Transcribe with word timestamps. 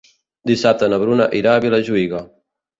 Dissabte 0.51 0.89
na 0.95 0.99
Bruna 1.05 1.29
irà 1.43 1.55
a 1.59 1.63
Vilajuïga. 1.69 2.27